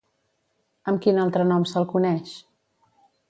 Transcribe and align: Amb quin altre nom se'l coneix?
Amb 0.91 1.03
quin 1.03 1.19
altre 1.25 1.45
nom 1.51 1.67
se'l 1.73 1.87
coneix? 1.93 2.33